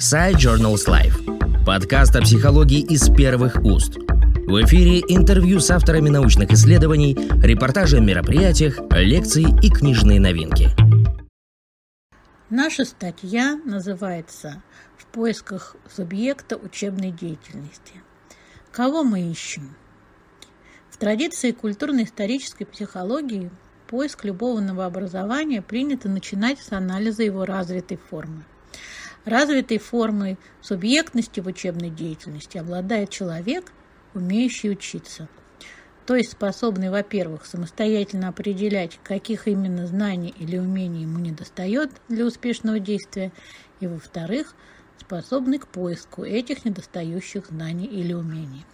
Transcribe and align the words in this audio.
Side 0.00 0.36
Journals 0.36 0.88
Life. 0.88 1.64
Подкаст 1.66 2.16
о 2.16 2.22
психологии 2.22 2.80
из 2.80 3.14
первых 3.14 3.56
уст. 3.62 3.98
В 3.98 4.64
эфире 4.64 5.00
интервью 5.00 5.60
с 5.60 5.70
авторами 5.70 6.08
научных 6.08 6.50
исследований, 6.52 7.14
репортажи 7.42 7.98
о 7.98 8.00
мероприятиях, 8.00 8.78
лекции 8.92 9.44
и 9.62 9.68
книжные 9.68 10.18
новинки. 10.18 10.70
Наша 12.48 12.86
статья 12.86 13.60
называется 13.66 14.62
«В 14.96 15.04
поисках 15.04 15.76
субъекта 15.94 16.56
учебной 16.56 17.10
деятельности». 17.10 17.92
Кого 18.72 19.04
мы 19.04 19.30
ищем? 19.30 19.76
В 20.88 20.96
традиции 20.96 21.50
культурно-исторической 21.50 22.64
психологии 22.64 23.50
поиск 23.86 24.24
любого 24.24 24.60
новообразования 24.60 25.60
принято 25.60 26.08
начинать 26.08 26.58
с 26.58 26.72
анализа 26.72 27.22
его 27.22 27.44
развитой 27.44 27.98
формы. 27.98 28.44
Развитой 29.30 29.78
формой 29.78 30.38
субъектности 30.60 31.38
в 31.38 31.46
учебной 31.46 31.88
деятельности 31.88 32.58
обладает 32.58 33.10
человек, 33.10 33.72
умеющий 34.12 34.72
учиться. 34.72 35.28
То 36.04 36.16
есть 36.16 36.32
способный, 36.32 36.90
во-первых, 36.90 37.46
самостоятельно 37.46 38.26
определять, 38.26 38.98
каких 39.04 39.46
именно 39.46 39.86
знаний 39.86 40.34
или 40.36 40.58
умений 40.58 41.02
ему 41.02 41.20
недостает 41.20 41.92
для 42.08 42.26
успешного 42.26 42.80
действия, 42.80 43.30
и, 43.78 43.86
во-вторых, 43.86 44.56
способный 44.98 45.58
к 45.58 45.68
поиску 45.68 46.24
этих 46.24 46.64
недостающих 46.64 47.46
знаний 47.50 47.86
или 47.86 48.12
умений. 48.12 48.66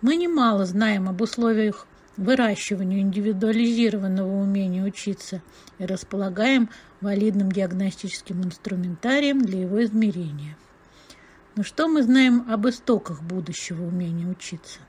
Мы 0.00 0.16
немало 0.16 0.66
знаем 0.66 1.08
об 1.08 1.20
условиях 1.20 1.86
выращиванию 2.20 3.00
индивидуализированного 3.00 4.42
умения 4.42 4.84
учиться 4.84 5.42
и 5.78 5.86
располагаем 5.86 6.68
валидным 7.00 7.50
диагностическим 7.50 8.44
инструментарием 8.44 9.40
для 9.40 9.62
его 9.62 9.82
измерения. 9.82 10.56
Но 11.56 11.62
что 11.62 11.88
мы 11.88 12.02
знаем 12.02 12.44
об 12.48 12.68
истоках 12.68 13.22
будущего 13.22 13.82
умения 13.84 14.28
учиться? 14.28 14.80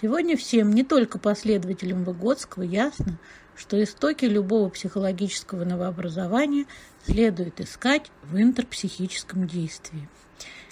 Сегодня 0.00 0.36
всем, 0.36 0.72
не 0.72 0.82
только 0.82 1.18
последователям 1.18 2.04
Выгодского, 2.04 2.62
ясно, 2.62 3.18
что 3.54 3.82
истоки 3.82 4.24
любого 4.24 4.70
психологического 4.70 5.64
новообразования 5.64 6.64
следует 7.04 7.60
искать 7.60 8.10
в 8.22 8.40
интерпсихическом 8.40 9.46
действии, 9.46 10.08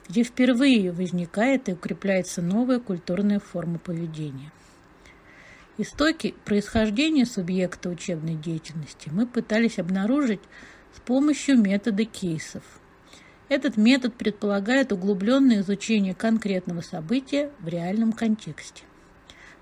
где 0.09 0.23
впервые 0.23 0.93
возникает 0.93 1.69
и 1.69 1.73
укрепляется 1.73 2.41
новая 2.41 2.81
культурная 2.81 3.41
форма 3.41 3.79
поведения– 3.79 4.51
Истоки 5.79 6.35
происхождения 6.47 7.27
субъекта 7.27 7.91
учебной 7.91 8.35
деятельности 8.35 9.11
мы 9.13 9.27
пытались 9.27 9.79
обнаружить 9.79 10.41
с 10.95 11.01
помощью 11.01 11.61
метода 11.61 12.07
кейсов. 12.07 12.63
Этот 13.51 13.77
метод 13.77 14.15
предполагает 14.15 14.91
углубленное 14.93 15.61
изучение 15.61 16.15
конкретного 16.15 16.81
события 16.81 17.51
в 17.61 17.69
реальном 17.69 18.13
контексте. 18.13 18.85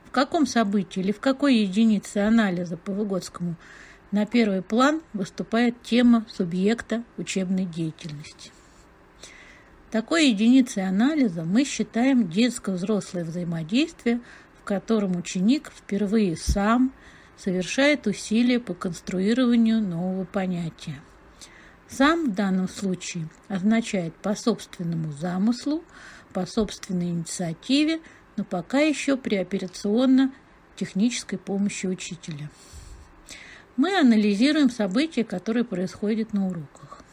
В 0.05 0.13
каком 0.13 0.47
событии 0.47 1.01
или 1.01 1.11
в 1.11 1.19
какой 1.19 1.57
единице 1.57 2.19
анализа 2.19 2.77
по 2.77 2.93
Выгодскому 2.93 3.57
на 4.13 4.25
первый 4.25 4.63
план 4.63 5.03
выступает 5.15 5.83
тема 5.83 6.25
субъекта 6.29 7.03
учебной 7.17 7.65
деятельности. 7.65 8.53
Такой 9.91 10.29
единицей 10.29 10.87
анализа 10.87 11.43
мы 11.43 11.65
считаем 11.65 12.29
детско-взрослое 12.29 13.25
взаимодействие– 13.25 14.21
в 14.65 14.67
котором 14.67 15.17
ученик 15.19 15.71
впервые 15.71 16.39
сам 16.39 16.95
совершает 17.37 18.07
усилия 18.07 18.59
по 18.59 18.73
конструированию 18.73 19.83
нового 19.83 20.25
понятия. 20.25 21.03
Сам 21.87 22.31
в 22.31 22.35
данном 22.35 22.71
случае 22.71 23.29
означает 23.49 24.15
по 24.15 24.35
собственному 24.35 25.13
замыслу, 25.13 25.85
по 26.33 26.47
собственной 26.47 27.11
инициативе, 27.11 28.01
но 28.39 28.45
пока 28.45 28.79
еще 28.79 29.19
при 29.19 29.35
операционно-технической 29.35 31.39
помощи 31.39 31.85
учителя. 31.85 32.49
Мы 33.77 33.99
анализируем 33.99 34.71
события, 34.71 35.25
которые 35.25 35.65
происходят 35.65 36.33
на 36.33 36.47
уроках. 36.47 37.05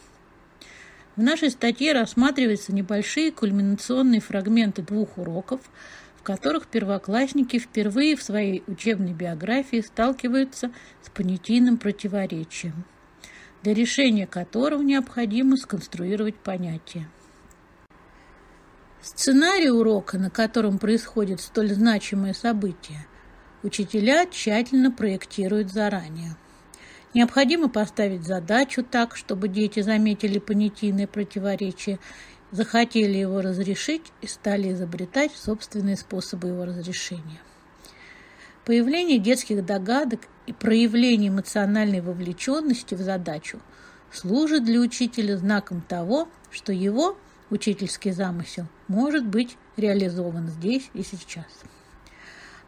В 1.17 1.21
нашей 1.21 1.49
статье 1.49 1.91
рассматриваются 1.91 2.73
небольшие 2.73 3.33
кульминационные 3.33 4.21
фрагменты 4.21 4.83
двух 4.83 5.17
уроков– 5.17 5.59
в 6.21 6.23
которых 6.23 6.67
первоклассники 6.67 7.57
впервые 7.57 8.15
в 8.15 8.21
своей 8.21 8.63
учебной 8.67 9.11
биографии 9.11 9.81
сталкиваются 9.81 10.71
с 11.01 11.09
понятийным 11.09 11.79
противоречием, 11.79 12.85
для 13.63 13.73
решения 13.73 14.27
которого 14.27 14.83
необходимо 14.83 15.57
сконструировать 15.57 16.35
понятие. 16.35 17.09
Сценарий 19.01 19.71
урока, 19.71 20.19
на 20.19 20.29
котором 20.29 20.77
происходит 20.77 21.41
столь 21.41 21.73
значимое 21.73 22.33
событие, 22.33 23.07
учителя 23.63 24.27
тщательно 24.27 24.91
проектируют 24.91 25.71
заранее. 25.71 26.37
Необходимо 27.15 27.67
поставить 27.67 28.27
задачу 28.27 28.83
так, 28.83 29.15
чтобы 29.15 29.47
дети 29.47 29.79
заметили 29.79 30.37
понятийное 30.37 31.07
противоречие 31.07 31.97
захотели 32.51 33.17
его 33.17 33.41
разрешить 33.41 34.11
и 34.21 34.27
стали 34.27 34.73
изобретать 34.73 35.31
собственные 35.33 35.97
способы 35.97 36.49
его 36.49 36.65
разрешения. 36.65 37.41
Появление 38.65 39.17
детских 39.17 39.65
догадок 39.65 40.21
и 40.45 40.53
проявление 40.53 41.29
эмоциональной 41.29 42.01
вовлеченности 42.01 42.93
в 42.93 43.01
задачу 43.01 43.59
служит 44.11 44.65
для 44.65 44.79
учителя 44.79 45.37
знаком 45.37 45.81
того, 45.81 46.29
что 46.51 46.71
его 46.73 47.17
учительский 47.49 48.11
замысел 48.11 48.67
может 48.87 49.25
быть 49.25 49.57
реализован 49.77 50.49
здесь 50.49 50.89
и 50.93 51.03
сейчас. 51.03 51.47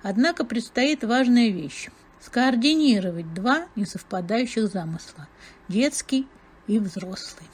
Однако 0.02 0.46
предстоит 0.46 1.04
важная 1.04 1.50
вещь– 1.50 1.90
скоординировать 2.22 3.34
два 3.34 3.68
несовпадающих 3.76 4.68
замысла– 4.68 5.28
детский 5.68 6.28
и 6.68 6.80
взрослый. 6.80 7.48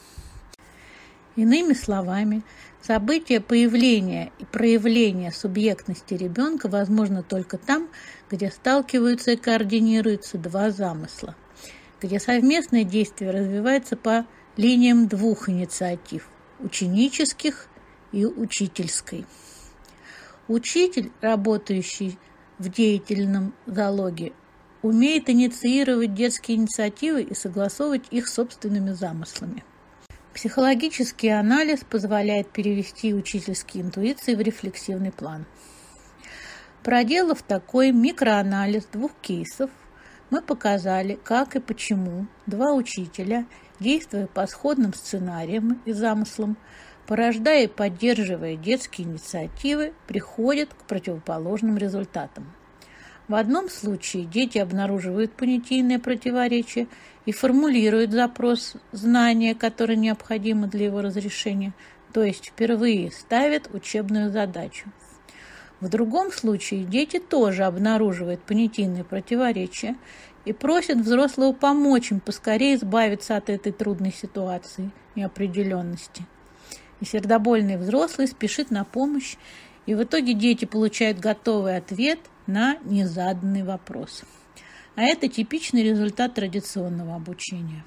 Иными 1.40 1.72
словами, 1.72 2.44
событие 2.82 3.40
появления 3.40 4.34
и 4.40 4.44
проявления 4.44 5.32
субъектности 5.32 6.14
ребенка 6.14 6.68
возможно 6.68 7.24
только 7.24 7.58
там, 7.58 7.88
где 8.30 8.52
сталкиваются 8.52 9.32
и 9.32 9.36
координируются 9.38 10.38
два 10.38 10.70
замысла, 10.70 11.38
где 12.02 12.20
совместное 12.20 12.84
действие 12.84 13.32
развивается 13.32 13.96
по 13.96 14.26
линиям 14.58 15.08
двух 15.08 15.48
инициатив– 15.48 16.28
ученических 16.60 17.70
и 18.12 18.26
учительской. 18.26 19.26
Учитель, 20.50 21.10
работающий 21.22 22.20
в 22.58 22.68
деятельном 22.68 23.54
залоге, 23.66 24.34
умеет 24.82 25.30
инициировать 25.30 26.14
детские 26.14 26.58
инициативы 26.58 27.22
и 27.22 27.34
согласовывать 27.34 28.08
их 28.12 28.28
собственными 28.28 28.92
замыслами. 28.92 29.64
Психологический 30.40 31.28
анализ 31.28 31.84
позволяет 31.84 32.50
перевести 32.50 33.14
учительские 33.14 33.84
интуиции 33.84 34.36
в 34.36 34.40
рефлексивный 34.40 35.12
план. 35.12 35.46
Проделав 36.82 37.42
такой 37.42 37.92
микроанализ 37.92 38.86
двух 38.86 39.12
кейсов, 39.22 39.70
мы 40.30 40.42
показали, 40.42 41.20
как 41.22 41.58
и 41.58 41.60
почему 41.60 42.26
два 42.46 42.72
учителя, 42.72 43.48
действуя 43.82 44.28
по 44.28 44.48
сходным 44.48 44.94
сценариям 44.94 45.82
и 45.84 45.92
замыслам, 45.92 46.56
порождая 47.06 47.66
и 47.66 47.68
поддерживая 47.68 48.56
детские 48.56 49.08
инициативы, 49.08 49.92
приходят 50.08 50.74
к 50.74 50.86
противоположным 50.86 51.78
результатам. 51.78 52.50
В 53.30 53.36
одном 53.36 53.70
случае 53.70 54.26
дети 54.26 54.58
обнаруживают 54.58 55.32
понятийное 55.34 56.00
противоречие 56.00 56.88
и 57.28 57.32
формулируют 57.32 58.12
запрос 58.12 58.74
знания, 58.92 59.54
которое 59.54 59.96
необходимо 59.96 60.66
для 60.66 60.86
его 60.86 61.02
разрешения, 61.02 61.74
то 62.12 62.24
есть 62.24 62.48
впервые 62.48 63.12
ставят 63.12 63.70
учебную 63.72 64.32
задачу. 64.32 64.92
В 65.80 65.90
другом 65.90 66.32
случае 66.32 66.84
дети 66.86 67.20
тоже 67.20 67.66
обнаруживают 67.66 68.42
понятийное 68.42 69.04
противоречие 69.04 69.96
и 70.46 70.52
просят 70.52 70.98
взрослого 70.98 71.54
помочь 71.54 72.12
им 72.12 72.22
поскорее 72.22 72.76
избавиться 72.78 73.38
от 73.38 73.52
этой 73.52 73.72
трудной 73.72 74.12
ситуации 74.12 74.90
неопределенности. 75.16 76.26
И 77.00 77.06
сердобольный 77.06 77.78
взрослый 77.78 78.28
спешит 78.28 78.72
на 78.72 78.86
помощь, 78.86 79.38
и 79.90 79.96
в 79.96 80.04
итоге 80.04 80.36
дети 80.36 80.66
получают 80.66 81.18
готовый 81.18 81.76
ответ– 81.76 82.20
на 82.46 82.78
незаданный 82.84 83.64
вопрос. 83.64 84.22
А 84.96 85.02
это 85.02 85.28
типичный 85.28 85.82
результат 85.82 86.36
традиционного 86.36 87.16
обучения. 87.16 87.84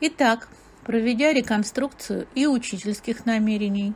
Итак, 0.00 0.48
проведя 0.84 1.34
реконструкцию 1.34 2.26
и 2.34 2.46
учительских 2.46 3.26
намерений, 3.26 3.92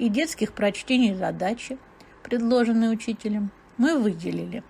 и 0.00 0.08
детских 0.08 0.52
прочтений 0.52 1.14
задачи, 1.14 1.78
предложенные 2.24 2.90
учителем, 2.90 3.52
мы 3.76 3.96
выделили 3.96 4.64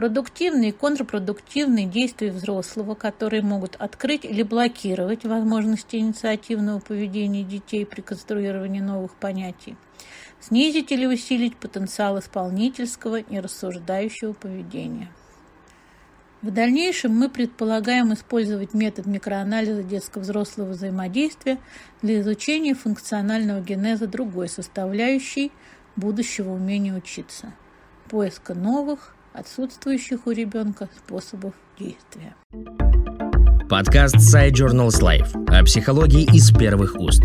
Продуктивные 0.00 0.70
и 0.70 0.72
контрпродуктивные 0.72 1.84
действия 1.84 2.32
взрослого, 2.32 2.94
которые 2.94 3.42
могут 3.42 3.76
открыть 3.76 4.24
или 4.24 4.42
блокировать 4.42 5.26
возможности 5.26 5.96
инициативного 5.96 6.80
поведения 6.80 7.42
детей 7.44 7.84
при 7.84 8.00
конструировании 8.00 8.80
новых 8.80 9.12
понятий, 9.12 9.76
снизить 10.40 10.90
или 10.90 11.04
усилить 11.04 11.54
потенциал 11.58 12.18
исполнительского, 12.18 13.20
нерассуждающего 13.28 14.32
поведения. 14.32 15.12
В 16.40 16.50
дальнейшем 16.50 17.12
мы 17.14 17.28
предполагаем 17.28 18.14
использовать 18.14 18.72
метод 18.72 19.04
микроанализа 19.04 19.82
детско-взрослого 19.82 20.70
взаимодействия 20.70 21.58
для 22.00 22.20
изучения 22.22 22.72
функционального 22.72 23.60
генеза 23.60 24.06
другой 24.06 24.48
составляющей 24.48 25.52
будущего 25.94 26.54
умения 26.54 26.96
учиться– 26.96 27.52
поиска 28.08 28.54
новых, 28.54 29.14
отсутствующих 29.32 30.26
у 30.26 30.30
ребенка 30.30 30.88
способов 30.96 31.54
действия. 31.78 32.34
Подкаст 33.68 34.16
Side 34.16 34.52
Journals 34.52 35.00
Life 35.00 35.46
о 35.46 35.64
психологии 35.64 36.24
из 36.34 36.50
первых 36.50 36.96
уст. 36.96 37.22